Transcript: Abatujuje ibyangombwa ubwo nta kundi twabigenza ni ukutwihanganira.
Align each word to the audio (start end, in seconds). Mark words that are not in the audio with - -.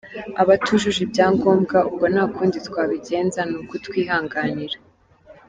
Abatujuje 0.41 0.99
ibyangombwa 1.03 1.77
ubwo 1.89 2.05
nta 2.13 2.23
kundi 2.35 2.57
twabigenza 2.67 3.39
ni 3.49 3.55
ukutwihanganira. 3.61 4.77